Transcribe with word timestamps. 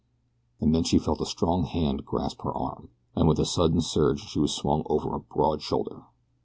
And 0.59 0.73
then 0.73 0.83
she 0.83 0.97
felt 0.97 1.21
a 1.21 1.27
strong 1.27 1.65
hand 1.65 2.05
grasp 2.07 2.41
her 2.41 2.51
arm, 2.57 2.89
and 3.15 3.27
with 3.29 3.37
a 3.37 3.45
sudden 3.45 3.81
surge 3.81 4.21
she 4.21 4.39
was 4.39 4.51
swung 4.51 4.81
over 4.87 5.13
a 5.13 5.19
broad 5.19 5.61
shoulder. 5.61 6.05